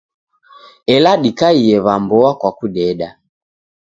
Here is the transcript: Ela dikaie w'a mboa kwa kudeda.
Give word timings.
Ela 0.93 1.11
dikaie 1.23 1.75
w'a 1.85 1.95
mboa 2.01 2.31
kwa 2.39 2.51
kudeda. 2.57 3.09